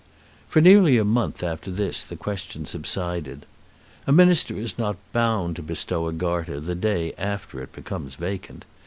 For 0.49 0.61
nearly 0.63 0.97
a 0.97 1.05
month 1.05 1.43
after 1.43 1.69
this 1.69 2.03
the 2.03 2.15
question 2.15 2.65
subsided. 2.65 3.45
A 4.07 4.11
Minister 4.11 4.55
is 4.57 4.79
not 4.79 4.97
bound 5.13 5.55
to 5.57 5.61
bestow 5.61 6.07
a 6.07 6.11
Garter 6.11 6.59
the 6.59 6.73
day 6.73 7.13
after 7.19 7.61
it 7.61 7.71
becomes 7.71 8.15
vacant. 8.15 8.65